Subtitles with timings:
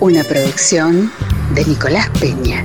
[0.00, 1.12] Una producción
[1.54, 2.64] de Nicolás Peña.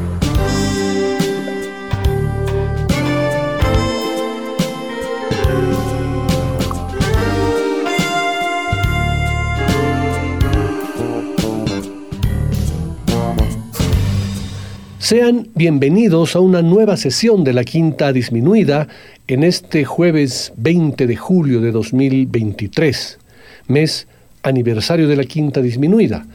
[14.98, 18.88] Sean bienvenidos a una nueva sesión de la Quinta Disminuida
[19.28, 23.20] en este jueves 20 de julio de 2023,
[23.68, 24.08] mes
[24.42, 26.26] aniversario de la Quinta Disminuida.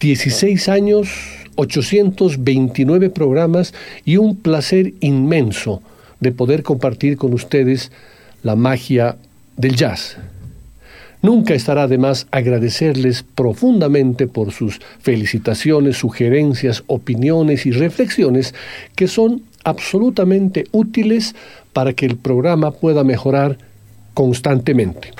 [0.00, 1.08] 16 años,
[1.56, 3.74] 829 programas
[4.04, 5.82] y un placer inmenso
[6.20, 7.90] de poder compartir con ustedes
[8.42, 9.16] la magia
[9.56, 10.16] del jazz.
[11.20, 18.54] Nunca estará de más agradecerles profundamente por sus felicitaciones, sugerencias, opiniones y reflexiones
[18.94, 21.34] que son absolutamente útiles
[21.72, 23.58] para que el programa pueda mejorar
[24.14, 25.10] constantemente.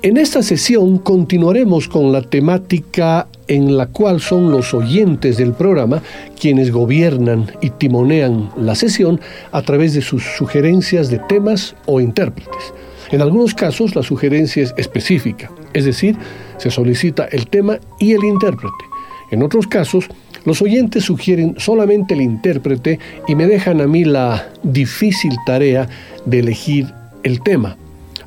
[0.00, 6.04] En esta sesión continuaremos con la temática en la cual son los oyentes del programa
[6.40, 9.20] quienes gobiernan y timonean la sesión
[9.50, 12.72] a través de sus sugerencias de temas o intérpretes.
[13.10, 16.16] En algunos casos la sugerencia es específica, es decir,
[16.58, 18.84] se solicita el tema y el intérprete.
[19.32, 20.06] En otros casos,
[20.44, 25.88] los oyentes sugieren solamente el intérprete y me dejan a mí la difícil tarea
[26.24, 26.86] de elegir
[27.24, 27.76] el tema,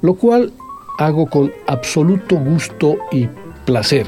[0.01, 0.51] lo cual
[1.05, 3.27] hago con absoluto gusto y
[3.65, 4.05] placer.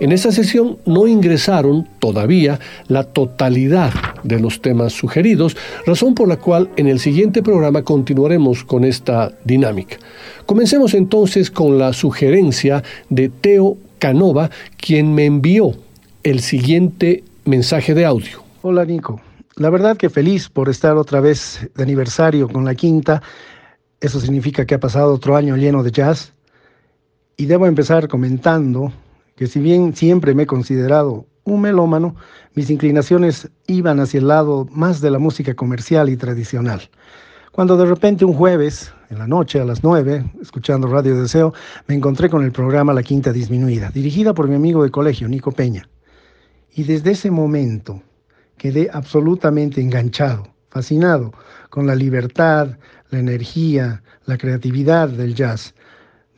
[0.00, 5.56] En esta sesión no ingresaron todavía la totalidad de los temas sugeridos,
[5.86, 9.96] razón por la cual en el siguiente programa continuaremos con esta dinámica.
[10.46, 15.72] Comencemos entonces con la sugerencia de Teo Canova, quien me envió
[16.22, 18.42] el siguiente mensaje de audio.
[18.62, 19.20] Hola Nico,
[19.56, 23.22] la verdad que feliz por estar otra vez de aniversario con la quinta
[24.02, 26.34] eso significa que ha pasado otro año lleno de jazz.
[27.36, 28.92] Y debo empezar comentando
[29.36, 32.16] que si bien siempre me he considerado un melómano,
[32.54, 36.82] mis inclinaciones iban hacia el lado más de la música comercial y tradicional.
[37.52, 41.54] Cuando de repente un jueves, en la noche a las 9, escuchando Radio Deseo,
[41.86, 45.52] me encontré con el programa La Quinta Disminuida, dirigida por mi amigo de colegio, Nico
[45.52, 45.88] Peña.
[46.74, 48.02] Y desde ese momento
[48.56, 51.32] quedé absolutamente enganchado, fascinado
[51.70, 52.78] con la libertad,
[53.12, 55.74] la energía, la creatividad del jazz,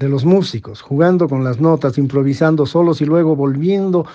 [0.00, 4.06] de los músicos, jugando con las notas, improvisando solos y luego volviendo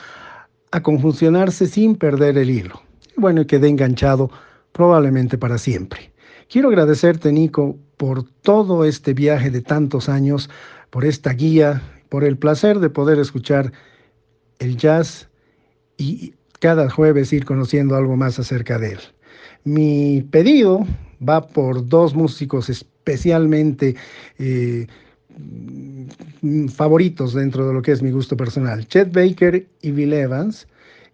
[0.72, 2.82] a conjuncionarse sin perder el hilo.
[3.16, 4.30] Y bueno, y quedé enganchado
[4.74, 6.12] probablemente para siempre.
[6.50, 10.50] Quiero agradecerte, Nico, por todo este viaje de tantos años,
[10.90, 13.72] por esta guía, por el placer de poder escuchar
[14.60, 15.30] el jazz
[15.98, 19.00] y cada jueves ir conociendo algo más acerca de él.
[19.64, 20.86] Mi pedido
[21.28, 23.96] va por dos músicos especialmente
[24.38, 24.88] eh,
[26.74, 30.68] favoritos dentro de lo que es mi gusto personal, Chet Baker y Bill Evans.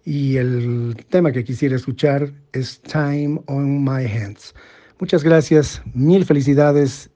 [0.03, 4.53] Y el tema que quisiera escuchar es Time on My Hands.
[4.99, 7.09] Muchas gracias, mil felicidades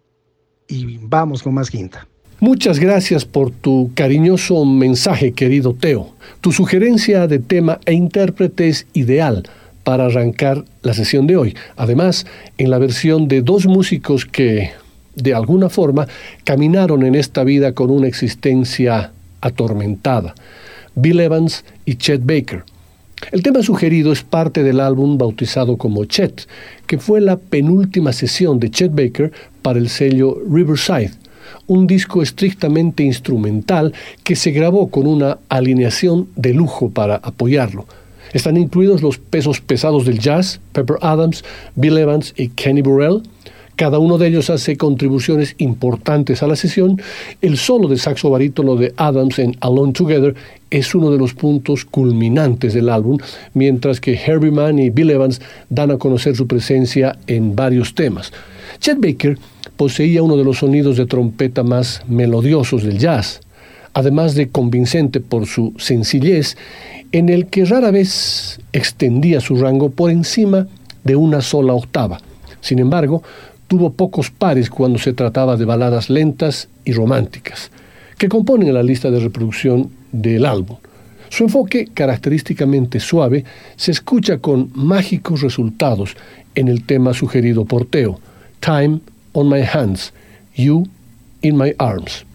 [0.67, 2.07] y vamos con más quinta.
[2.39, 6.15] Muchas gracias por tu cariñoso mensaje, querido Teo.
[6.41, 9.43] Tu sugerencia de tema e intérprete es ideal
[9.89, 11.55] para arrancar la sesión de hoy.
[11.75, 12.27] Además,
[12.59, 14.69] en la versión de dos músicos que,
[15.15, 16.07] de alguna forma,
[16.43, 20.35] caminaron en esta vida con una existencia atormentada,
[20.93, 22.65] Bill Evans y Chet Baker.
[23.31, 26.47] El tema sugerido es parte del álbum bautizado como Chet,
[26.85, 29.31] que fue la penúltima sesión de Chet Baker
[29.63, 31.13] para el sello Riverside,
[31.65, 37.87] un disco estrictamente instrumental que se grabó con una alineación de lujo para apoyarlo.
[38.33, 41.43] Están incluidos los pesos pesados del jazz, Pepper Adams,
[41.75, 43.23] Bill Evans y Kenny Burrell,
[43.79, 47.01] Cada uno de ellos hace contribuciones importantes a la sesión.
[47.41, 50.35] El solo de saxo barítono de Adams en Alone Together
[50.69, 53.19] es uno de los puntos culminantes del álbum,
[53.53, 55.39] mientras que Herbie Mann y Bill Evans
[55.69, 58.33] dan a conocer su presencia en varios temas.
[58.81, 59.37] Chet Baker
[59.77, 63.39] poseía uno de los sonidos de trompeta más melodiosos del jazz,
[63.93, 66.57] además de convincente por su sencillez,
[67.11, 70.67] en el que rara vez extendía su rango por encima
[71.03, 72.19] de una sola octava.
[72.61, 73.23] Sin embargo,
[73.67, 77.71] tuvo pocos pares cuando se trataba de baladas lentas y románticas,
[78.17, 80.77] que componen la lista de reproducción del álbum.
[81.29, 83.45] Su enfoque, característicamente suave,
[83.75, 86.15] se escucha con mágicos resultados
[86.55, 88.19] en el tema sugerido por Teo,
[88.59, 88.99] Time
[89.33, 90.11] on My Hands,
[90.55, 90.87] You
[91.41, 92.25] in My Arms.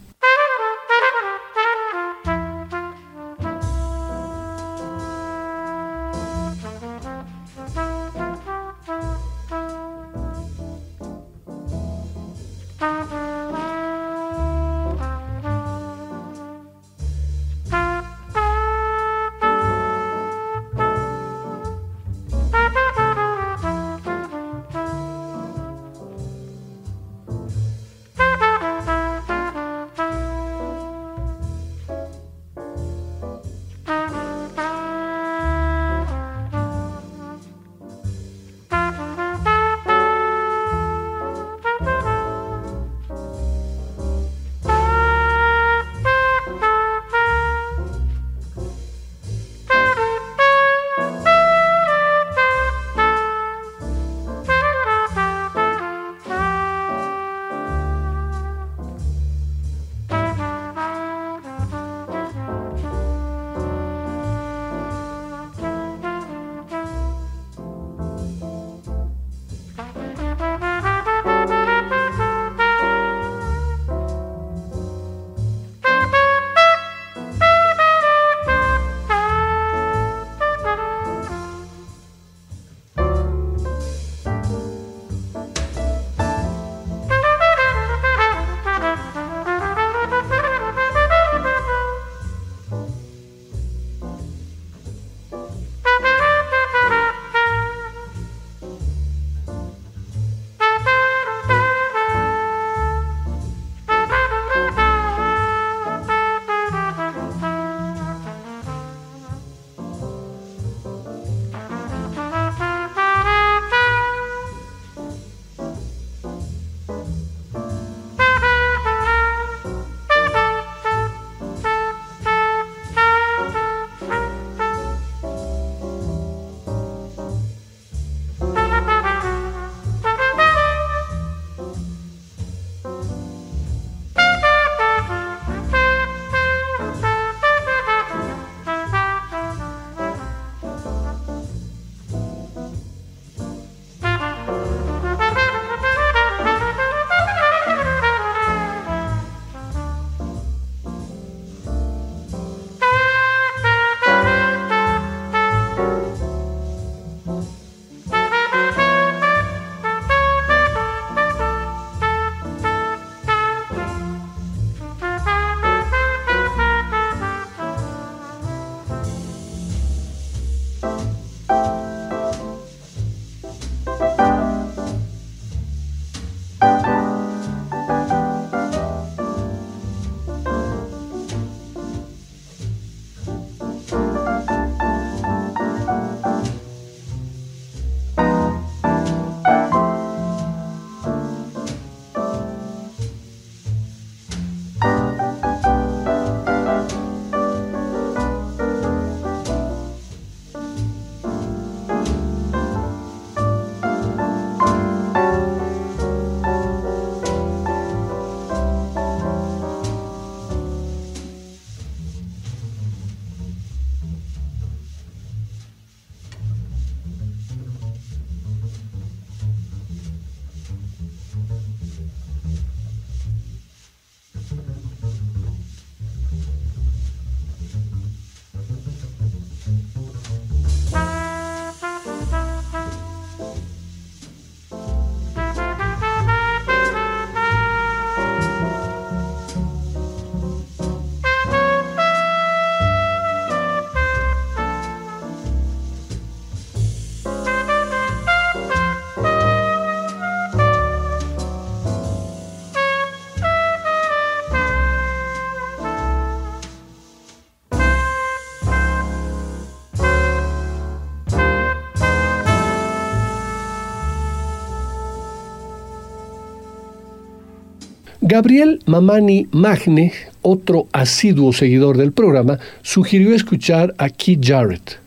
[268.34, 270.12] Gabriel Mamani Magne,
[270.42, 274.98] otro asiduo seguidor del programa, sugirió escuchar a Keith Jarrett,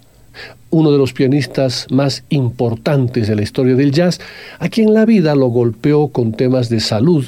[0.69, 4.21] uno de los pianistas más importantes de la historia del jazz,
[4.59, 7.25] a quien la vida lo golpeó con temas de salud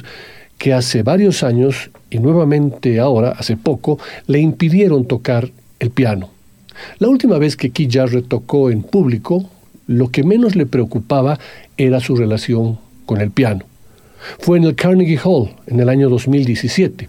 [0.56, 6.30] que hace varios años y nuevamente ahora, hace poco, le impidieron tocar el piano.
[6.98, 9.50] La última vez que Keith Jarrett tocó en público,
[9.86, 11.38] lo que menos le preocupaba
[11.76, 13.66] era su relación con el piano.
[14.38, 17.06] Fue en el Carnegie Hall en el año 2017.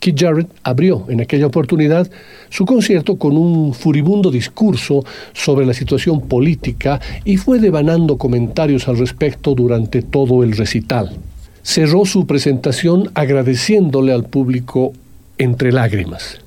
[0.00, 2.08] Keith Jarrett abrió en aquella oportunidad
[2.50, 8.98] su concierto con un furibundo discurso sobre la situación política y fue devanando comentarios al
[8.98, 11.16] respecto durante todo el recital.
[11.62, 14.92] Cerró su presentación agradeciéndole al público
[15.36, 16.38] entre lágrimas.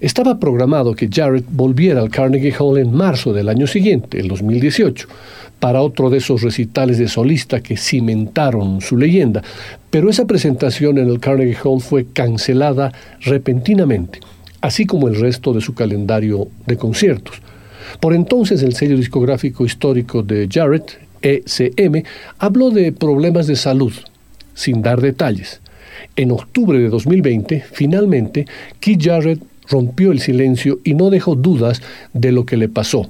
[0.00, 5.08] Estaba programado que Jarrett volviera al Carnegie Hall en marzo del año siguiente, el 2018,
[5.58, 9.42] para otro de esos recitales de solista que cimentaron su leyenda,
[9.88, 14.20] pero esa presentación en el Carnegie Hall fue cancelada repentinamente,
[14.60, 17.36] así como el resto de su calendario de conciertos.
[17.98, 22.02] Por entonces el sello discográfico histórico de Jarrett, ECM,
[22.38, 23.94] habló de problemas de salud,
[24.52, 25.62] sin dar detalles.
[26.14, 28.46] En octubre de 2020, finalmente,
[28.78, 31.82] Keith Jarrett rompió el silencio y no dejó dudas
[32.12, 33.08] de lo que le pasó.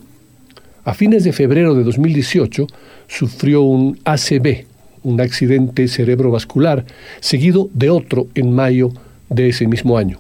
[0.85, 2.67] A fines de febrero de 2018
[3.09, 4.67] sufrió un ACV,
[5.03, 6.85] un accidente cerebrovascular,
[7.21, 8.91] seguido de otro en mayo
[9.29, 10.19] de ese mismo año.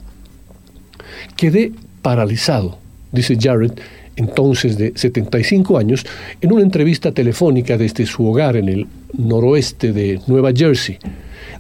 [1.36, 2.78] Quedé paralizado,
[3.12, 3.80] dice Jarrett,
[4.16, 6.06] entonces de 75 años,
[6.40, 10.98] en una entrevista telefónica desde su hogar en el noroeste de Nueva Jersey.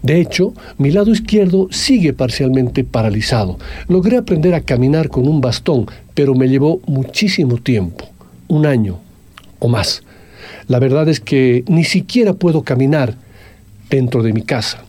[0.02, 3.58] De hecho, mi lado izquierdo sigue parcialmente paralizado.
[3.88, 8.08] Logré aprender a caminar con un bastón, pero me llevó muchísimo tiempo,
[8.48, 8.98] un año
[9.58, 10.02] o más.
[10.68, 13.16] La verdad es que ni siquiera puedo caminar
[13.90, 14.82] dentro de mi casa.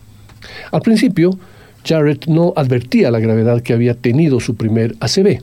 [0.72, 1.38] Al principio,
[1.84, 5.40] Jarrett no advertía la gravedad que había tenido su primer ACV.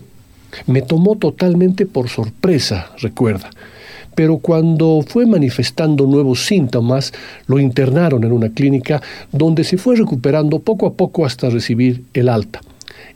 [0.67, 3.49] Me tomó totalmente por sorpresa, recuerda
[4.15, 7.13] pero cuando fue manifestando nuevos síntomas,
[7.47, 12.29] lo internaron en una clínica donde se fue recuperando poco a poco hasta recibir el
[12.29, 12.61] alta.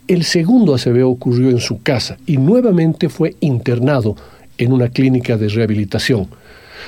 [0.08, 4.15] El segundo ACV ocurrió en su casa y nuevamente fue internado
[4.58, 6.27] en una clínica de rehabilitación.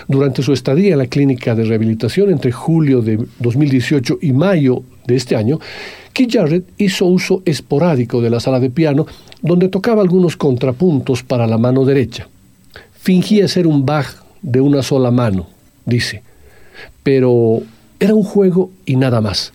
[0.08, 5.16] Durante su estadía en la clínica de rehabilitación entre julio de 2018 y mayo de
[5.16, 5.60] este año,
[6.14, 9.06] Keith Jarrett hizo uso esporádico de la sala de piano
[9.42, 12.28] donde tocaba algunos contrapuntos para la mano derecha.
[13.04, 14.06] Fingía ser un Bach
[14.44, 15.48] de una sola mano,
[15.88, 16.22] dice,
[17.02, 17.64] pero
[18.00, 19.54] era un juego y nada más.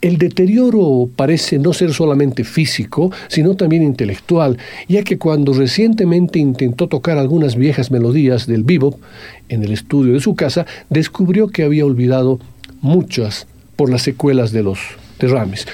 [0.00, 6.88] El deterioro parece no ser solamente físico, sino también intelectual, ya que cuando recientemente intentó
[6.88, 9.00] tocar algunas viejas melodías del bebop
[9.48, 12.40] en el estudio de su casa, descubrió que había olvidado
[12.80, 14.80] muchas por las secuelas de los
[15.20, 15.68] derrames.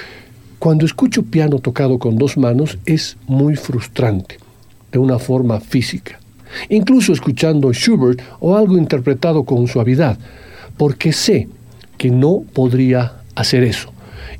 [0.59, 4.37] Cuando escucho piano tocado con dos manos es muy frustrante,
[4.91, 6.20] de una forma física
[6.69, 10.17] incluso escuchando Schubert o algo interpretado con suavidad,
[10.77, 11.47] porque sé
[11.97, 13.91] que no podría hacer eso.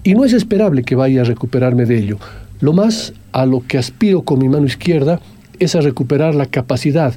[0.03, 2.17] Y no es esperable que vaya a recuperarme de ello.
[2.59, 5.19] Lo más a lo que aspiro con mi mano izquierda
[5.59, 7.13] es a recuperar la capacidad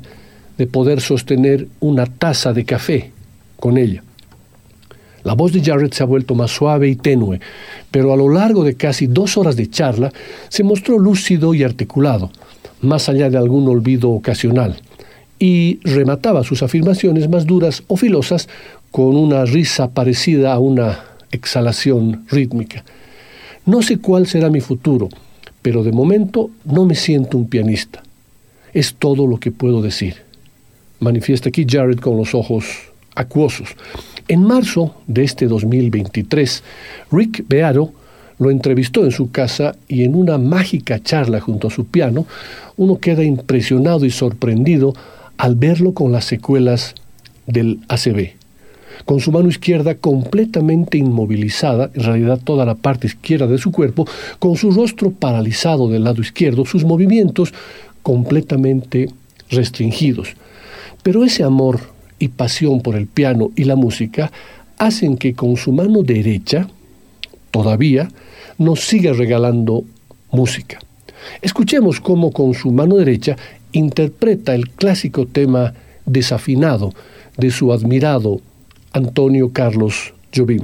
[0.58, 3.10] de poder sostener una taza de café
[3.58, 4.02] con ella.
[5.24, 7.40] La voz de Jarrett se ha vuelto más suave y tenue,
[7.90, 10.12] pero a lo largo de casi dos horas de charla
[10.48, 12.30] se mostró lúcido y articulado
[12.84, 14.76] más allá de algún olvido ocasional,
[15.38, 18.48] y remataba sus afirmaciones más duras o filosas
[18.90, 21.00] con una risa parecida a una
[21.32, 22.84] exhalación rítmica.
[23.66, 25.08] No sé cuál será mi futuro,
[25.62, 28.02] pero de momento no me siento un pianista.
[28.72, 30.16] Es todo lo que puedo decir.
[31.00, 32.66] Manifiesta aquí Jared con los ojos
[33.14, 33.70] acuosos.
[34.26, 36.62] En marzo de este 2023,
[37.12, 37.92] Rick Bearo
[38.38, 42.26] lo entrevistó en su casa y en una mágica charla junto a su piano,
[42.78, 44.94] uno queda impresionado y sorprendido
[45.36, 46.94] al verlo con las secuelas
[47.46, 48.30] del ACB.
[49.04, 54.06] Con su mano izquierda completamente inmovilizada, en realidad toda la parte izquierda de su cuerpo,
[54.38, 57.52] con su rostro paralizado del lado izquierdo, sus movimientos
[58.02, 59.10] completamente
[59.50, 60.34] restringidos.
[61.02, 61.93] Pero ese amor
[62.24, 64.32] y pasión por el piano y la música
[64.78, 66.68] hacen que con su mano derecha,
[67.50, 68.08] todavía,
[68.56, 69.84] nos siga regalando
[70.30, 70.78] música.
[71.42, 73.36] Escuchemos cómo con su mano derecha
[73.72, 75.74] interpreta el clásico tema
[76.06, 76.94] desafinado
[77.36, 78.40] de su admirado
[78.92, 80.62] Antonio Carlos Jobim.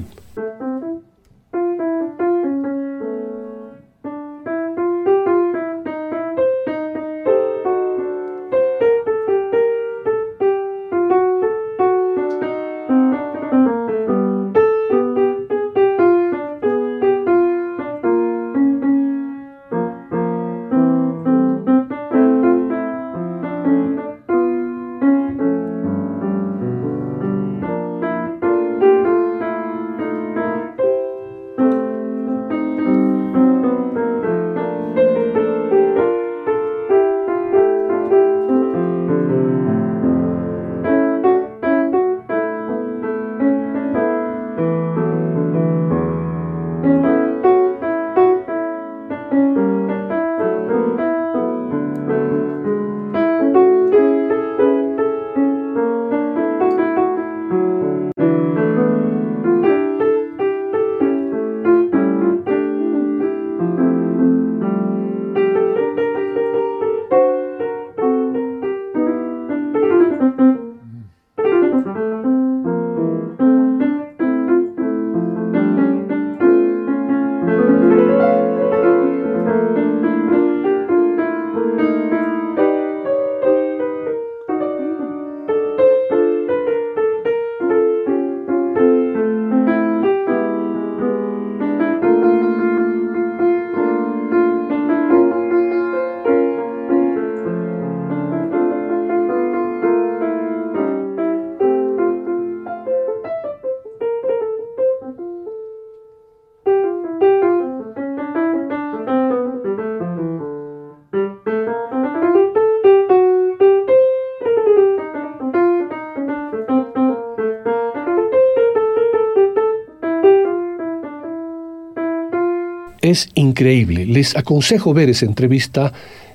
[123.11, 124.07] Es increíble.
[124.07, 125.93] Les aconsejo ver esa entrevista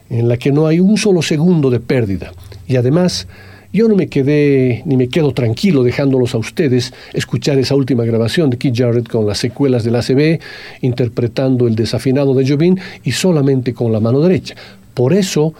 [0.10, 2.34] en la que no hay un solo segundo de pérdida.
[2.68, 3.30] Y además,
[3.72, 8.50] yo no me quedé ni me quedo tranquilo dejándolos a ustedes escuchar esa última grabación
[8.50, 10.42] de Keith Jarrett con las secuelas del ACB,
[10.82, 14.56] interpretando el desafinado de Jobin y solamente con la mano derecha.
[14.94, 15.54] Por eso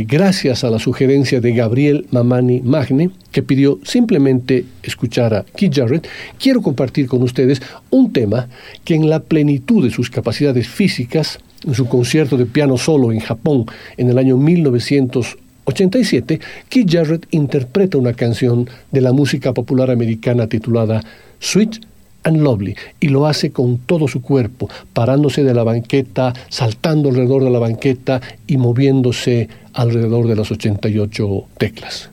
[0.00, 6.08] gracias a la sugerencia de Gabriel Mamani Magne, que pidió simplemente escuchar a Keith Jarrett,
[6.38, 8.48] quiero compartir con ustedes un tema
[8.84, 13.20] que en la plenitud de sus capacidades físicas, en su concierto de piano solo en
[13.20, 19.92] Japón en el año 1900 87, Keith Jarrett interpreta una canción de la música popular
[19.92, 21.04] americana titulada
[21.38, 21.91] Sweet
[22.24, 27.44] and Lovely y lo hace con todo su cuerpo, parándose de la banqueta, saltando alrededor
[27.44, 32.11] de la banqueta y moviéndose alrededor de las 88 teclas.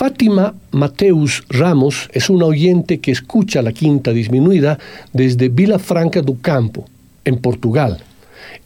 [0.00, 4.78] Fátima Mateus Ramos es una oyente que escucha la quinta disminuida
[5.12, 6.86] desde Vila Franca do Campo,
[7.26, 7.98] en Portugal.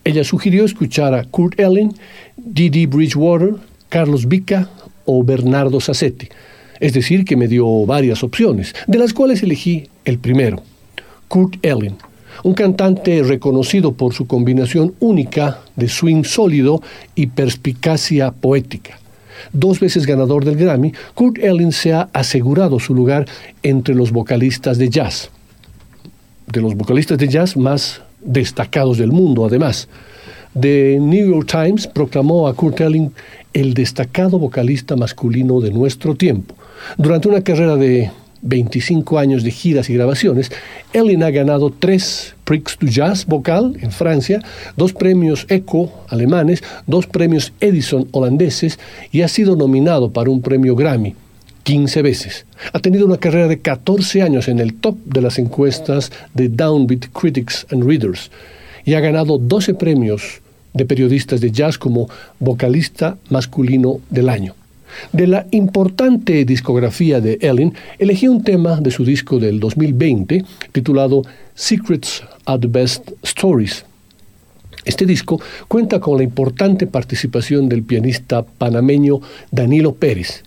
[0.05, 1.91] Ella sugirió escuchar a Kurt Elling,
[2.37, 3.55] Didi Bridgewater,
[3.89, 4.69] Carlos Vica
[5.03, 6.29] o Bernardo Sassetti.
[6.79, 10.63] Es decir, que me dio varias opciones, de las cuales elegí el primero,
[11.27, 11.97] Kurt Elling,
[12.45, 16.81] un cantante reconocido por su combinación única de swing sólido
[17.13, 18.99] y perspicacia poética.
[19.53, 23.25] Dos veces ganador del Grammy, Kurt Elling se ha asegurado su lugar
[23.63, 25.29] entre los vocalistas de jazz,
[26.47, 29.87] de los vocalistas de jazz más destacados del mundo, además.
[30.59, 33.11] The New York Times proclamó a Kurt Elling
[33.53, 36.55] el destacado vocalista masculino de nuestro tiempo.
[36.97, 40.51] Durante una carrera de 25 años de giras y grabaciones,
[40.93, 44.41] Elling ha ganado tres Prix du Jazz vocal en Francia,
[44.77, 48.79] dos premios ECHO alemanes, dos premios Edison holandeses
[49.11, 51.15] y ha sido nominado para un premio Grammy
[51.63, 52.45] 15 veces.
[52.73, 57.07] Ha tenido una carrera de 14 años en el top de las encuestas de Downbeat
[57.11, 58.29] Critics and Readers
[58.85, 60.41] y ha ganado 12 premios
[60.73, 62.07] de periodistas de jazz como
[62.39, 64.53] vocalista masculino del año.
[65.11, 71.23] De la importante discografía de Ellen, elegí un tema de su disco del 2020 titulado
[71.53, 73.85] Secrets are the Best Stories.
[74.85, 79.19] Este disco cuenta con la importante participación del pianista panameño
[79.51, 80.43] Danilo Pérez.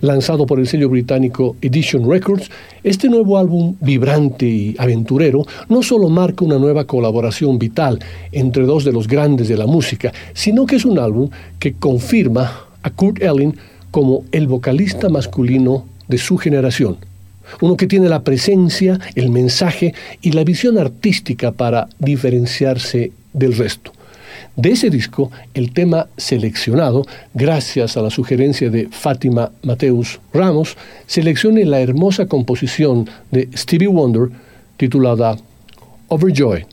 [0.00, 2.50] Lanzado por el sello británico Edition Records,
[2.84, 7.98] este nuevo álbum vibrante y aventurero no solo marca una nueva colaboración vital
[8.30, 12.66] entre dos de los grandes de la música, sino que es un álbum que confirma
[12.82, 13.54] a Kurt Elling
[13.90, 16.98] como el vocalista masculino de su generación.
[17.60, 23.92] Uno que tiene la presencia, el mensaje y la visión artística para diferenciarse del resto.
[24.56, 30.76] De ese disco, el tema seleccionado, gracias a la sugerencia de Fátima Mateus Ramos,
[31.06, 34.28] seleccione la hermosa composición de Stevie Wonder
[34.76, 35.36] titulada
[36.08, 36.66] Overjoy.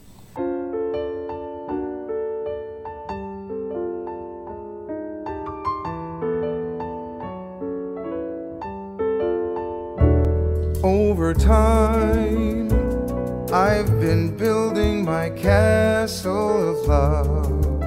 [15.30, 17.82] My castle of love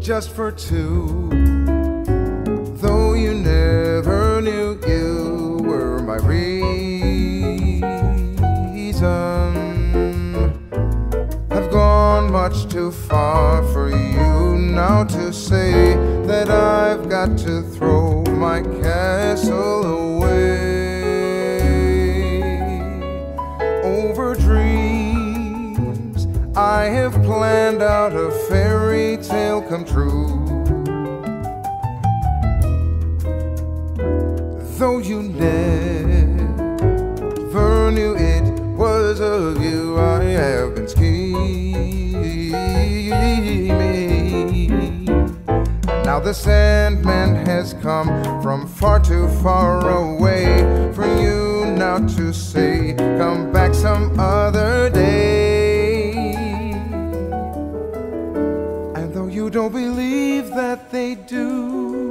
[0.00, 1.28] just for two.
[2.80, 6.68] Though you never knew you were my reason,
[11.50, 18.22] I've gone much too far for you now to say that I've got to throw
[18.24, 20.77] my castle away
[26.78, 30.28] I have planned out a fairy tale come true.
[34.78, 36.30] Though you never
[37.90, 38.44] knew it
[38.76, 41.38] was of you, I have been scheming.
[46.04, 48.06] Now the Sandman has come
[48.40, 50.62] from far too far away
[50.94, 54.77] for you now to say, Come back some other
[59.58, 62.08] don't believe that they do,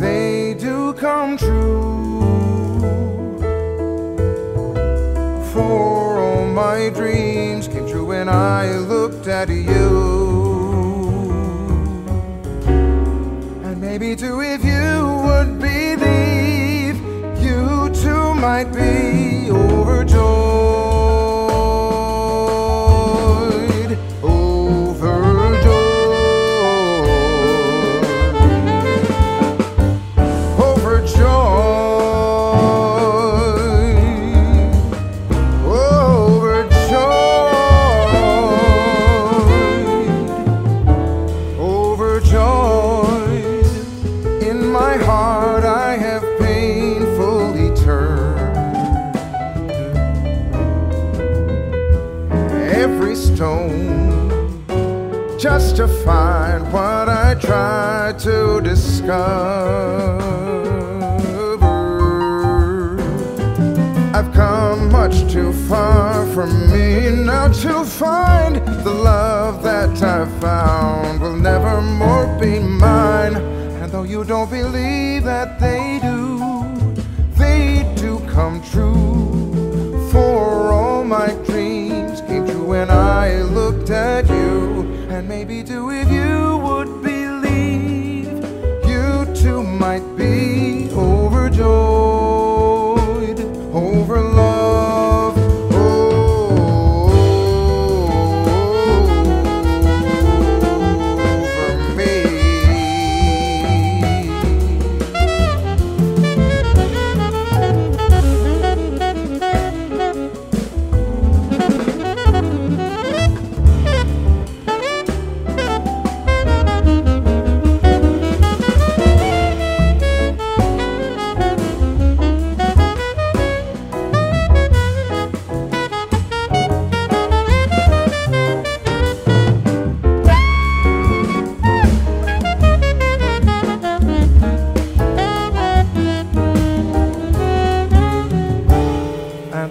[0.00, 2.18] they do come true.
[5.52, 9.88] For all my dreams came true when I looked at you.
[13.66, 14.94] And maybe too, if you
[15.26, 16.96] would believe,
[17.40, 19.37] you too might be
[67.98, 73.34] find the love that I found will never more be mine.
[73.80, 76.38] And though you don't believe that they do,
[77.36, 80.10] they do come true.
[80.12, 84.86] For all my dreams came true when I looked at you.
[85.10, 86.47] and maybe too if you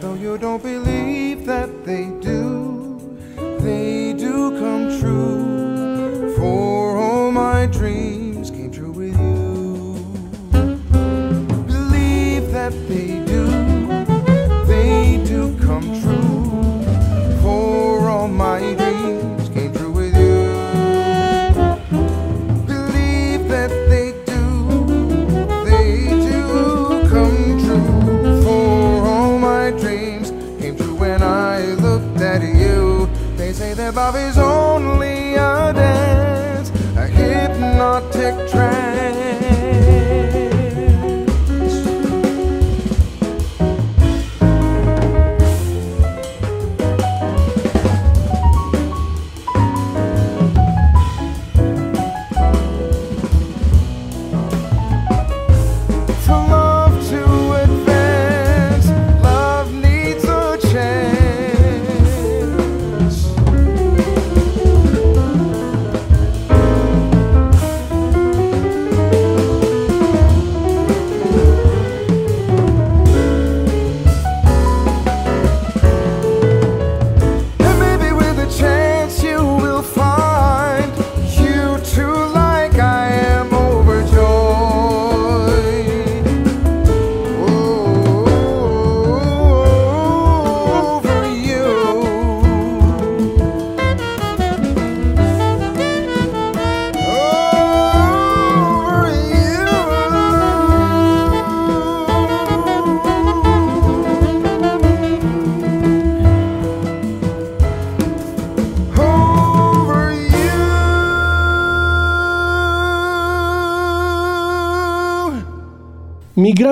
[0.01, 2.46] though you don't believe that they do,
[34.07, 34.56] of his own.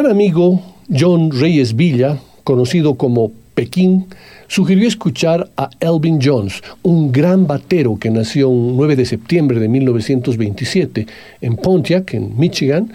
[0.05, 4.05] Gran amigo John Reyes Villa, conocido como Pekín,
[4.47, 9.67] sugirió escuchar a Elvin Jones, un gran batero que nació un 9 de septiembre de
[9.67, 11.07] 1927
[11.41, 12.93] en Pontiac, en Michigan.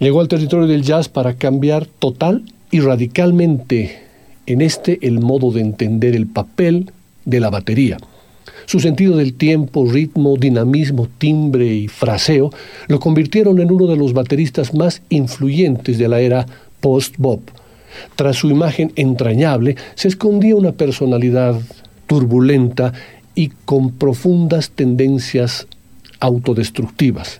[0.00, 2.42] Llegó al territorio del jazz para cambiar total
[2.72, 4.00] y radicalmente
[4.46, 6.90] en este el modo de entender el papel
[7.24, 7.98] de la batería.
[8.66, 12.50] Su sentido del tiempo, ritmo, dinamismo, timbre y fraseo
[12.88, 16.46] lo convirtieron en uno de los bateristas más influyentes de la era
[16.80, 17.42] post-bop.
[18.16, 21.60] Tras su imagen entrañable se escondía una personalidad
[22.06, 22.92] turbulenta
[23.34, 25.66] y con profundas tendencias
[26.20, 27.38] autodestructivas.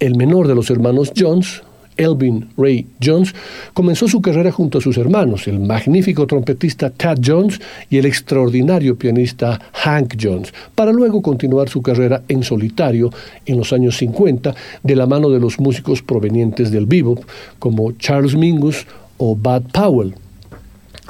[0.00, 1.62] El menor de los hermanos Jones,
[1.98, 3.34] Elvin Ray Jones,
[3.74, 8.96] comenzó su carrera junto a sus hermanos, el magnífico trompetista Tad Jones y el extraordinario
[8.96, 13.10] pianista Hank Jones, para luego continuar su carrera en solitario
[13.44, 17.22] en los años 50 de la mano de los músicos provenientes del bebop
[17.58, 18.86] como Charles Mingus
[19.18, 20.14] o Bud Powell.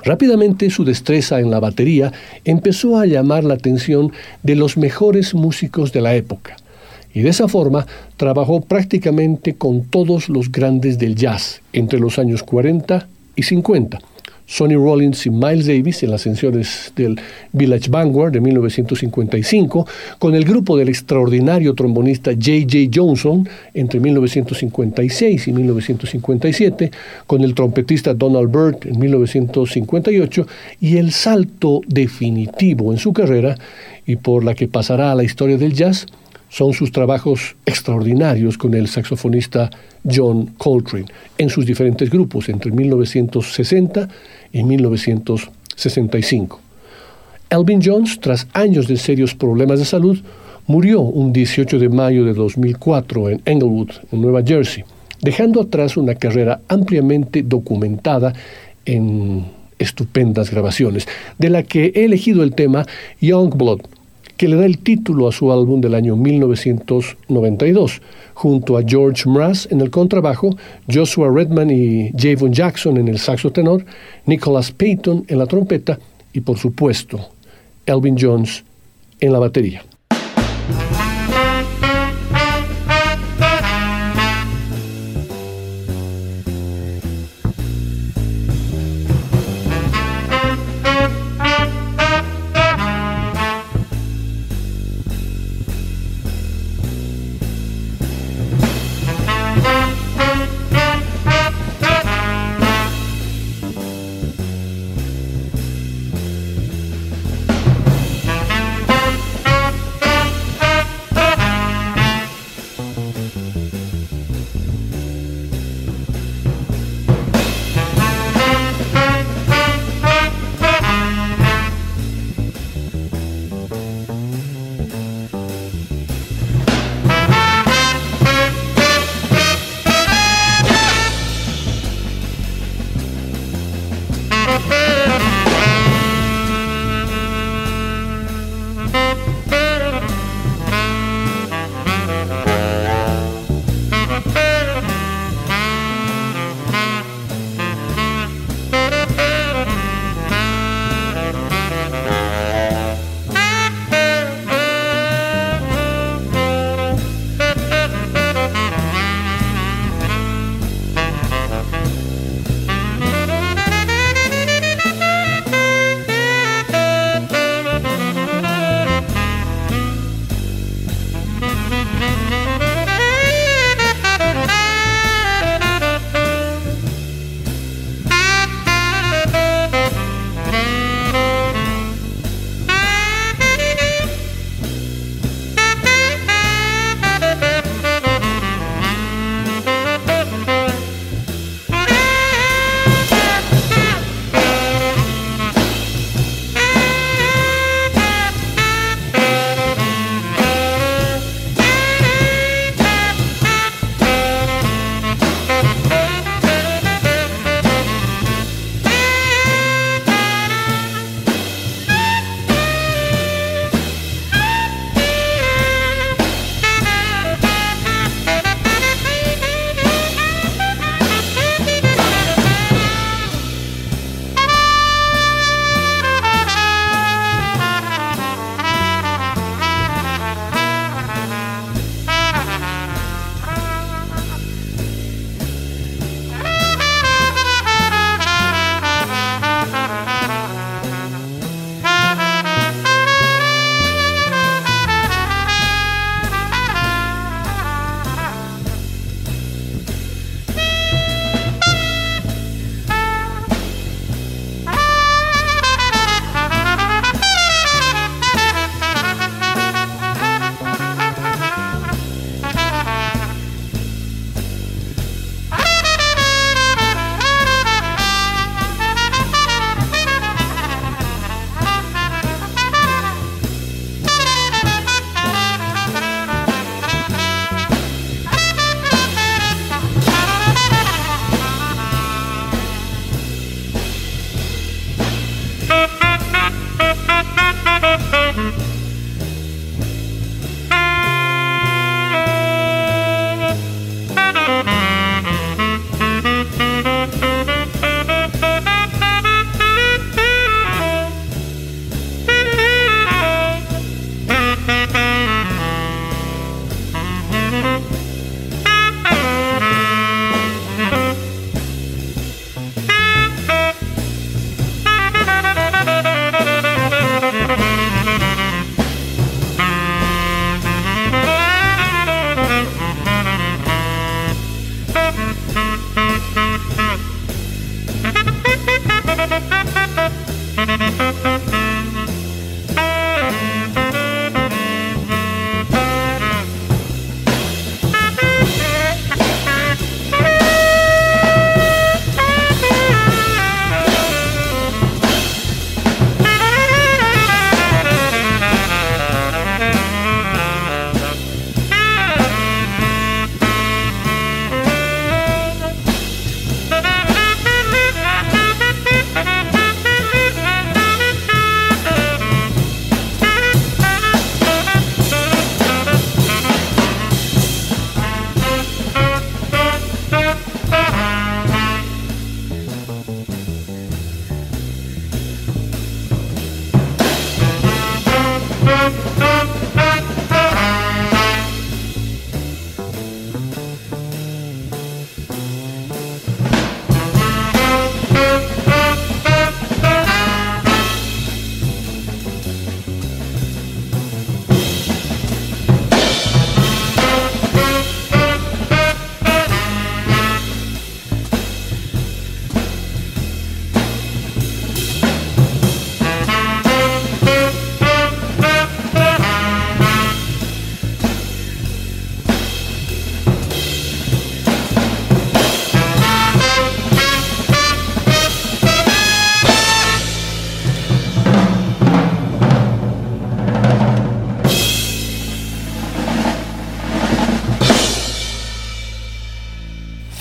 [0.04, 2.12] Rápidamente su destreza en la batería
[2.44, 6.56] empezó a llamar la atención de los mejores músicos de la época
[7.14, 12.42] y de esa forma trabajó prácticamente con todos los grandes del jazz entre los años
[12.42, 13.98] 40 y 50.
[14.48, 17.20] Sonny Rollins y Miles Davis en las sesiones del
[17.52, 19.86] Village Vanguard de 1955,
[20.18, 22.90] con el grupo del extraordinario trombonista J.J.
[22.92, 26.90] Johnson entre 1956 y 1957,
[27.26, 30.46] con el trompetista Donald Byrd en 1958
[30.80, 33.54] y el salto definitivo en su carrera
[34.06, 36.06] y por la que pasará a la historia del jazz
[36.48, 39.70] son sus trabajos extraordinarios con el saxofonista
[40.08, 41.06] John Coltrane
[41.36, 44.08] en sus diferentes grupos entre 1960
[44.52, 46.60] y 1965.
[47.50, 50.18] Elvin Jones, tras años de serios problemas de salud,
[50.66, 54.84] murió un 18 de mayo de 2004 en Englewood, en Nueva Jersey,
[55.22, 58.34] dejando atrás una carrera ampliamente documentada
[58.84, 59.46] en
[59.78, 61.08] estupendas grabaciones,
[61.38, 62.84] de la que he elegido el tema
[63.20, 63.80] Young Blood,
[64.38, 68.00] que le da el título a su álbum del año 1992,
[68.34, 70.56] junto a George Mraz en el contrabajo,
[70.90, 73.84] Joshua Redman y Javon Jackson en el saxo tenor,
[74.24, 75.98] Nicholas Payton en la trompeta
[76.32, 77.18] y por supuesto
[77.84, 78.64] Elvin Jones
[79.20, 79.82] en la batería.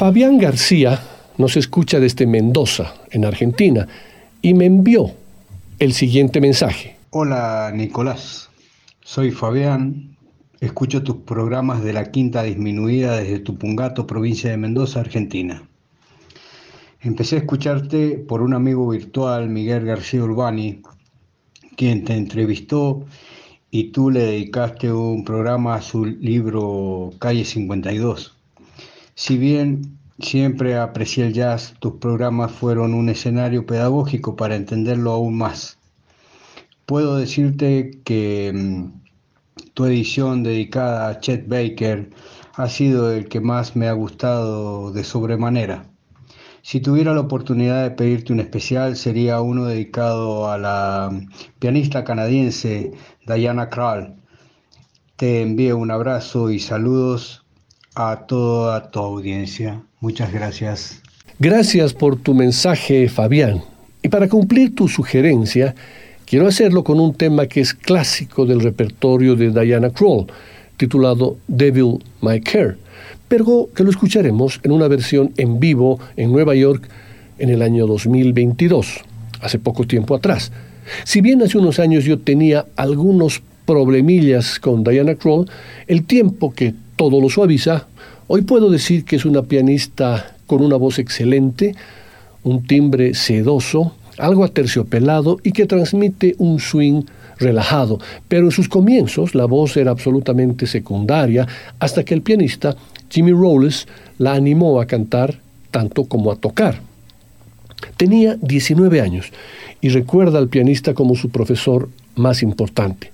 [0.07, 1.01] Fabián García
[1.37, 3.89] nos escucha desde Mendoza, en Argentina,
[4.41, 5.11] y me envió
[5.79, 6.95] el siguiente mensaje.
[7.09, 8.49] Hola Nicolás,
[9.01, 10.15] soy Fabián,
[10.61, 15.61] escucho tus programas de la Quinta Disminuida desde Tupungato, provincia de Mendoza, Argentina.
[17.01, 20.83] Empecé a escucharte por un amigo virtual, Miguel García Urbani,
[21.75, 23.03] quien te entrevistó
[23.71, 28.36] y tú le dedicaste un programa a su libro Calle 52.
[29.19, 35.35] Si bien siempre aprecié el jazz, tus programas fueron un escenario pedagógico para entenderlo aún
[35.35, 35.79] más.
[36.85, 42.11] Puedo decirte que mm, tu edición dedicada a Chet Baker
[42.53, 45.87] ha sido el que más me ha gustado de sobremanera.
[46.61, 51.09] Si tuviera la oportunidad de pedirte un especial, sería uno dedicado a la
[51.57, 52.91] pianista canadiense
[53.25, 54.15] Diana Krall.
[55.15, 57.46] Te envío un abrazo y saludos
[57.99, 59.81] a toda tu audiencia.
[60.01, 61.01] Muchas gracias.
[61.39, 63.63] Gracias por tu mensaje, Fabián.
[64.03, 65.73] Y para cumplir tu sugerencia,
[66.25, 70.27] quiero hacerlo con un tema que es clásico del repertorio de Diana Krall,
[70.77, 72.75] titulado Devil My Care,
[73.27, 76.87] pero que lo escucharemos en una versión en vivo en Nueva York
[77.39, 78.99] en el año 2022,
[79.41, 80.51] hace poco tiempo atrás.
[81.03, 85.49] Si bien hace unos años yo tenía algunos problemillas con Diana Krall,
[85.87, 87.87] el tiempo que todo lo suaviza,
[88.27, 91.75] hoy puedo decir que es una pianista con una voz excelente,
[92.43, 97.03] un timbre sedoso, algo aterciopelado y que transmite un swing
[97.37, 101.47] relajado, pero en sus comienzos la voz era absolutamente secundaria
[101.79, 102.75] hasta que el pianista
[103.09, 103.87] Jimmy Rolls
[104.17, 105.39] la animó a cantar
[105.69, 106.81] tanto como a tocar.
[107.95, 109.31] Tenía 19 años
[109.81, 113.11] y recuerda al pianista como su profesor más importante.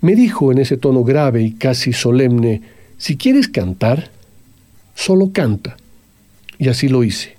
[0.00, 2.62] Me dijo en ese tono grave y casi solemne,
[2.98, 4.10] si quieres cantar,
[4.94, 5.76] solo canta.
[6.58, 7.36] Y así lo hice,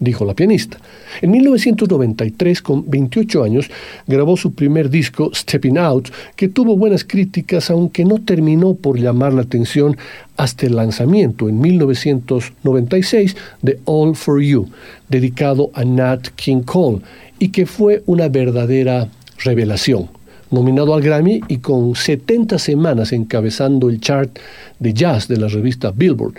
[0.00, 0.78] dijo la pianista.
[1.22, 3.70] En 1993, con 28 años,
[4.08, 9.32] grabó su primer disco, Stepping Out, que tuvo buenas críticas, aunque no terminó por llamar
[9.32, 9.96] la atención
[10.36, 14.68] hasta el lanzamiento en 1996 de All for You,
[15.08, 17.02] dedicado a Nat King Cole,
[17.38, 19.08] y que fue una verdadera
[19.44, 20.19] revelación
[20.50, 24.38] nominado al Grammy y con 70 semanas encabezando el chart
[24.78, 26.34] de jazz de la revista Billboard.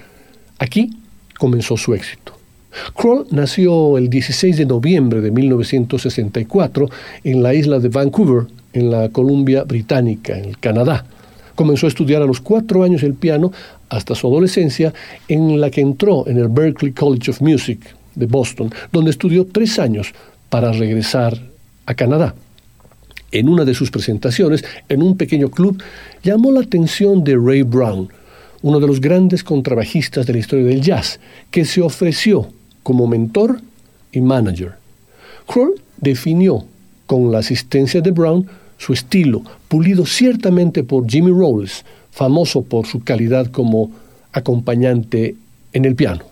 [0.59, 0.91] Aquí
[1.37, 2.33] comenzó su éxito.
[2.95, 6.89] Kroll nació el 16 de noviembre de 1964
[7.23, 11.05] en la isla de Vancouver, en la Columbia Británica, en Canadá.
[11.55, 13.51] Comenzó a estudiar a los cuatro años el piano
[13.89, 14.93] hasta su adolescencia,
[15.27, 17.79] en la que entró en el Berklee College of Music
[18.15, 20.13] de Boston, donde estudió tres años
[20.49, 21.37] para regresar
[21.85, 22.33] a Canadá
[23.31, 25.81] en una de sus presentaciones en un pequeño club,
[26.23, 28.09] llamó la atención de Ray Brown,
[28.61, 31.19] uno de los grandes contrabajistas de la historia del jazz,
[31.49, 32.49] que se ofreció
[32.83, 33.61] como mentor
[34.11, 34.73] y manager.
[35.47, 36.65] Kroll definió
[37.05, 43.03] con la asistencia de Brown su estilo, pulido ciertamente por Jimmy Rolls, famoso por su
[43.03, 43.91] calidad como
[44.33, 45.35] acompañante
[45.73, 46.30] en el piano.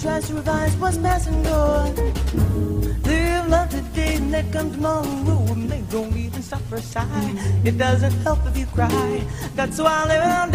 [0.00, 1.94] Tries to revise what's past and gone.
[3.02, 5.44] Live love today and let come tomorrow.
[5.52, 7.34] And they don't even for a sigh.
[7.64, 9.26] It doesn't help if you cry.
[9.54, 10.49] That's why I live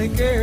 [0.00, 0.39] give devil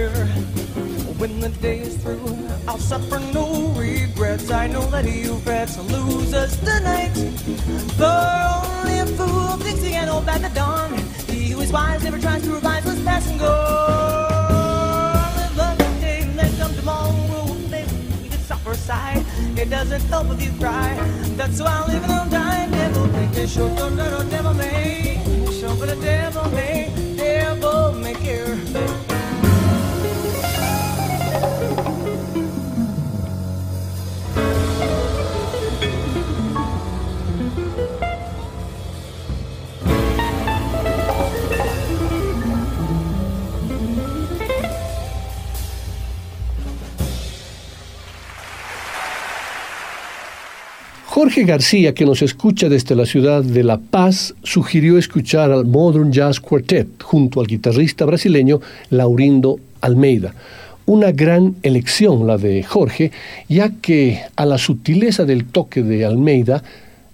[51.38, 56.12] Jorge García, que nos escucha desde la ciudad de La Paz, sugirió escuchar al Modern
[56.12, 58.60] Jazz Quartet junto al guitarrista brasileño
[58.90, 60.34] Laurindo Almeida.
[60.88, 63.12] Una gran elección la de Jorge,
[63.48, 66.64] ya que a la sutileza del toque de Almeida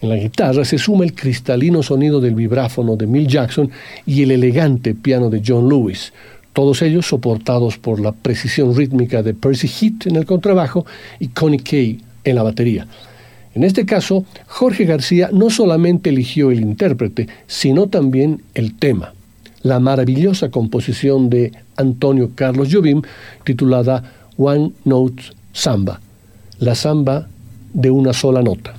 [0.01, 3.69] En la guitarra se suma el cristalino sonido del vibráfono de Mill Jackson
[4.05, 6.13] y el elegante piano de John Lewis,
[6.53, 10.85] todos ellos soportados por la precisión rítmica de Percy Heath en el contrabajo
[11.19, 12.87] y Connie Kay en la batería.
[13.55, 19.13] En este caso, Jorge García no solamente eligió el intérprete, sino también el tema,
[19.61, 23.01] la maravillosa composición de Antonio Carlos Jobim
[23.43, 24.03] titulada
[24.37, 25.23] One Note
[25.53, 26.01] Samba,
[26.59, 27.27] la samba
[27.73, 28.73] de una sola nota.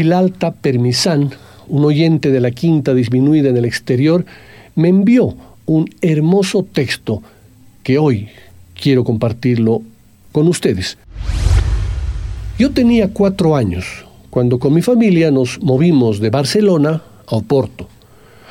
[0.00, 1.30] Vilalta Permisán,
[1.68, 4.24] un oyente de la quinta disminuida en el exterior,
[4.74, 5.36] me envió
[5.66, 7.22] un hermoso texto
[7.82, 8.28] que hoy
[8.74, 9.82] quiero compartirlo
[10.32, 10.96] con ustedes.
[12.58, 17.86] Yo tenía cuatro años cuando con mi familia nos movimos de Barcelona a Oporto.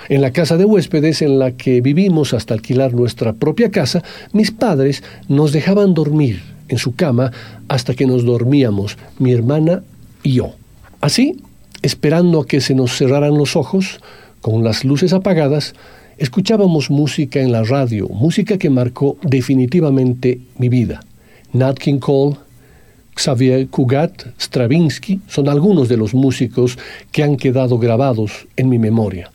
[0.08, 4.52] En la casa de huéspedes en la que vivimos hasta alquilar nuestra propia casa, mis
[4.52, 7.32] padres nos dejaban dormir en su cama
[7.68, 9.82] hasta que nos dormíamos, mi hermana
[10.22, 10.59] y yo.
[11.02, 11.38] Así,
[11.82, 14.02] esperando a que se nos cerraran los ojos,
[14.42, 15.74] con las luces apagadas,
[16.18, 21.02] escuchábamos música en la radio, música que marcó definitivamente mi vida.
[21.54, 22.36] Nat King Cole,
[23.16, 26.78] Xavier Cugat, Stravinsky son algunos de los músicos
[27.12, 29.32] que han quedado grabados en mi memoria.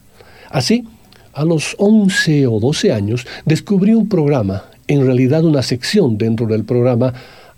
[0.50, 0.84] Así,
[1.32, 6.64] a los 11 o 12 años, descubrí un programa, en realidad una sección dentro del
[6.64, 7.12] programa,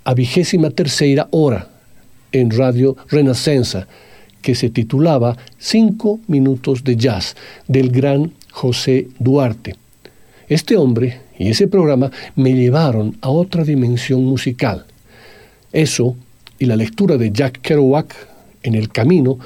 [0.05, 1.69] a vigésima tercera hora,
[2.41, 3.87] en Radio Renacenza,
[4.43, 9.77] que se titulaba Cinco Minutos de Jazz, del gran José Duarte.
[10.49, 14.87] Este hombre y ese programa me llevaron a otra dimensión musical.
[15.73, 16.17] Eso
[16.59, 18.15] y la lectura de Jack Kerouac
[18.63, 19.39] en El Camino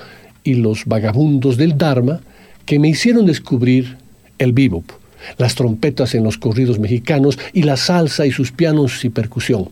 [0.44, 2.20] y Los Vagabundos del Dharma
[2.66, 3.96] que me hicieron descubrir
[4.38, 4.84] el bebop,
[5.38, 9.68] las trompetas en los corridos mexicanos y la salsa y sus pianos y percusión.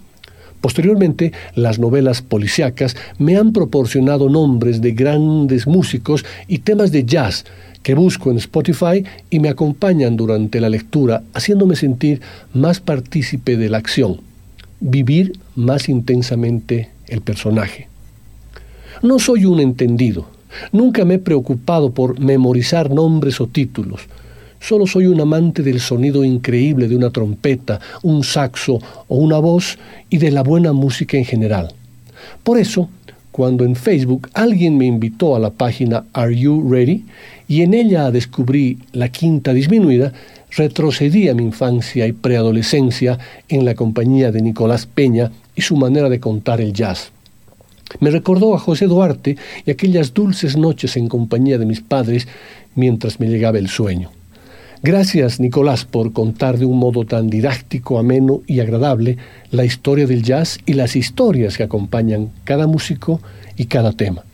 [0.61, 7.44] Posteriormente, las novelas policíacas me han proporcionado nombres de grandes músicos y temas de jazz
[7.82, 12.20] que busco en Spotify y me acompañan durante la lectura, haciéndome sentir
[12.52, 14.20] más partícipe de la acción,
[14.80, 17.88] vivir más intensamente el personaje.
[19.00, 20.26] No soy un entendido,
[20.72, 24.02] Nunca me he preocupado por memorizar nombres o títulos.
[24.61, 29.78] Solo soy un amante del sonido increíble de una trompeta, un saxo o una voz
[30.11, 31.72] y de la buena música en general.
[32.42, 32.88] Por eso,
[33.30, 37.04] cuando en Facebook alguien me invitó a la página Are You Ready
[37.46, 40.12] y en ella descubrí la quinta disminuida,
[40.50, 46.09] retrocedí a mi infancia y preadolescencia en la compañía de Nicolás Peña y su manera
[46.09, 47.12] de contar el jazz.
[48.00, 52.26] Me recordó a José Duarte y aquellas dulces noches en compañía de mis padres
[52.74, 54.11] mientras me llegaba el sueño.
[54.81, 59.16] Gracias, Nicolás, por contar de un modo tan didáctico, ameno y agradable
[59.51, 63.20] la historia del jazz y las historias que acompañan cada músico
[63.57, 64.24] y cada tema.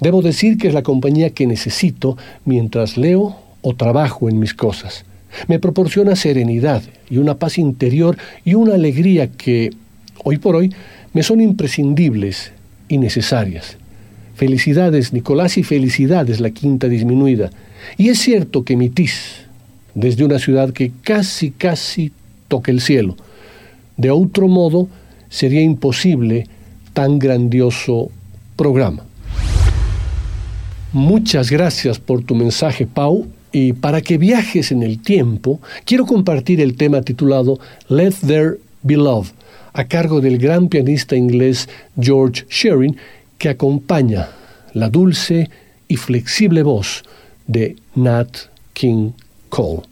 [0.00, 5.04] Debo decir que es la compañía que necesito mientras leo o trabajo en mis cosas.
[5.46, 9.70] Me proporciona serenidad y una paz interior y una alegría que,
[10.24, 10.74] hoy por hoy,
[11.12, 12.50] me son imprescindibles
[12.88, 13.76] y necesarias.
[14.34, 17.50] Felicidades, Nicolás, y felicidades, la quinta disminuida.
[17.96, 19.45] Y es cierto que emitís
[19.96, 22.12] desde una ciudad que casi, casi
[22.46, 23.16] toca el cielo.
[23.96, 24.88] De otro modo,
[25.28, 26.46] sería imposible
[26.92, 28.10] tan grandioso
[28.54, 29.04] programa.
[30.92, 33.26] Muchas gracias por tu mensaje, Pau.
[33.52, 38.96] Y para que viajes en el tiempo, quiero compartir el tema titulado Let There Be
[38.96, 39.32] Love
[39.72, 41.68] a cargo del gran pianista inglés
[42.00, 42.96] George Shearing,
[43.38, 44.28] que acompaña
[44.72, 45.50] la dulce
[45.88, 47.02] y flexible voz
[47.46, 48.28] de Nat
[48.72, 49.12] King
[49.50, 49.84] Cole.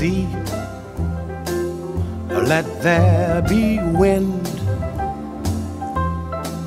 [0.00, 0.26] Sea.
[2.52, 4.48] Let there be wind,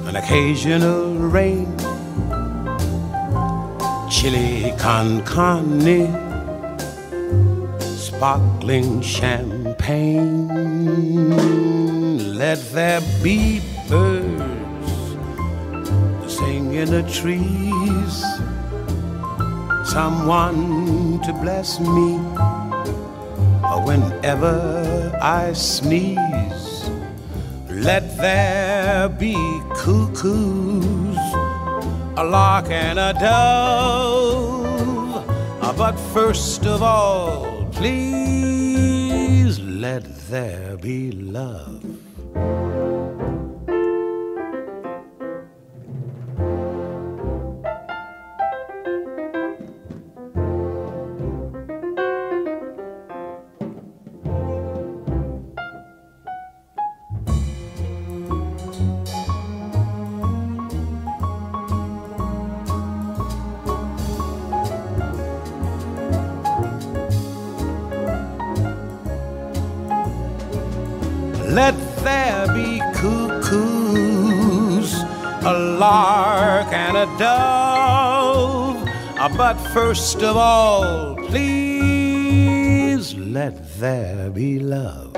[0.08, 1.76] an occasional rain,
[4.08, 6.14] chili con carne,
[7.82, 10.48] sparkling champagne.
[12.38, 14.94] Let there be birds
[16.32, 18.16] sing in the trees,
[19.92, 22.63] someone to bless me
[23.86, 26.90] whenever I sneeze.
[27.70, 29.36] Let there be
[29.76, 31.18] cuckoos,
[32.16, 34.64] a lark and a dove.
[35.62, 41.83] Ah, but first of all, please let there be love.
[79.74, 85.13] First of all, please let there be love.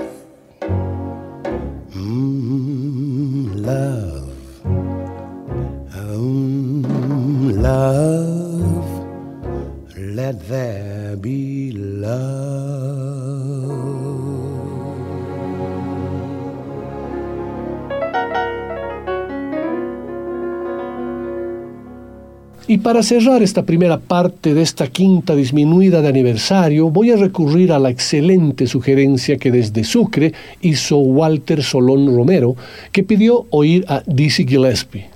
[22.85, 27.79] Para cerrar esta primera parte de esta quinta disminuida de aniversario, voy a recurrir a
[27.79, 32.55] la excelente sugerencia que desde Sucre hizo Walter Solón Romero,
[32.91, 35.07] que pidió oír a Dizzy Gillespie.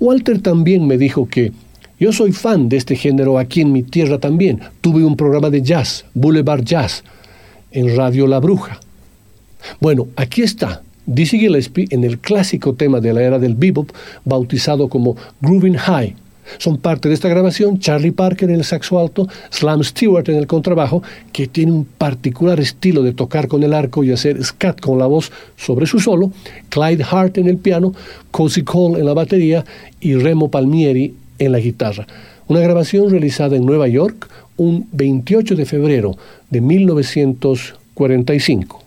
[0.00, 1.52] Walter también me dijo que
[2.00, 4.58] yo soy fan de este género aquí en mi tierra también.
[4.80, 7.04] Tuve un programa de jazz, Boulevard Jazz,
[7.70, 8.80] en Radio La Bruja.
[9.80, 13.90] Bueno, aquí está Dizzy Gillespie en el clásico tema de la era del bebop,
[14.24, 16.25] bautizado como Grooving High.
[16.58, 20.46] Son parte de esta grabación Charlie Parker en el saxo alto, Slam Stewart en el
[20.46, 24.98] contrabajo, que tiene un particular estilo de tocar con el arco y hacer scat con
[24.98, 26.32] la voz sobre su solo,
[26.68, 27.92] Clyde Hart en el piano,
[28.30, 29.64] Cozy Cole en la batería
[30.00, 32.06] y Remo Palmieri en la guitarra.
[32.48, 36.16] Una grabación realizada en Nueva York un 28 de febrero
[36.50, 38.85] de 1945.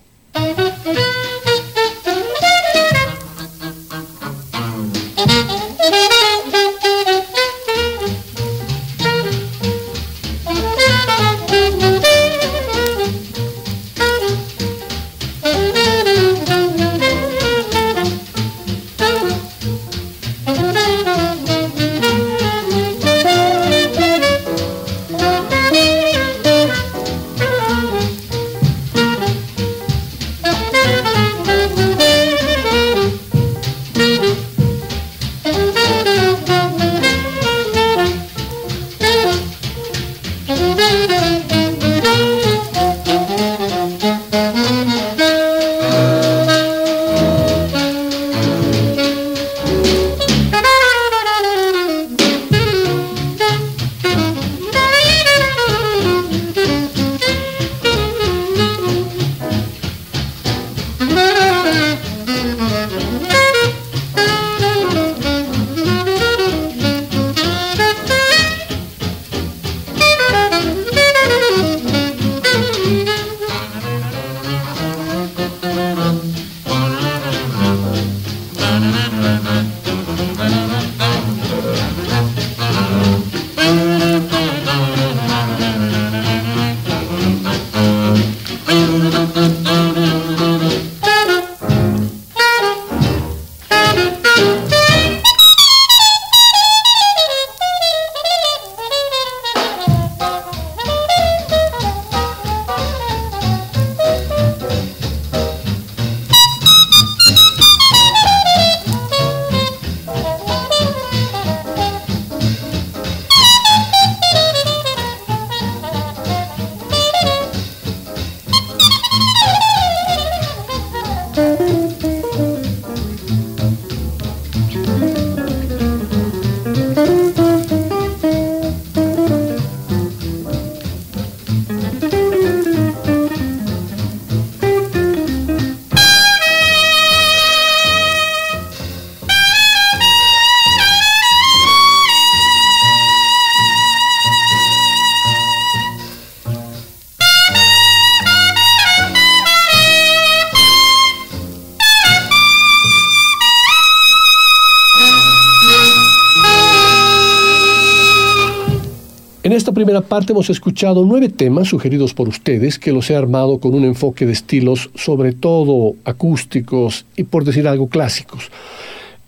[160.00, 163.84] Primera parte hemos escuchado nueve temas sugeridos por ustedes que los he armado con un
[163.84, 168.50] enfoque de estilos sobre todo acústicos y por decir algo clásicos.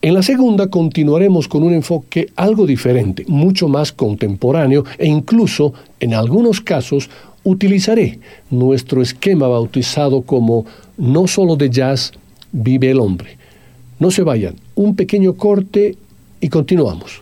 [0.02, 6.14] En la segunda continuaremos con un enfoque algo diferente, mucho más contemporáneo e incluso, en
[6.14, 7.10] algunos casos,
[7.44, 8.20] utilizaré
[8.50, 10.66] nuestro esquema bautizado como
[10.98, 12.14] No solo de jazz
[12.54, 13.38] vive el hombre.
[14.00, 15.98] No se vayan, un pequeño corte
[16.40, 17.22] y continuamos.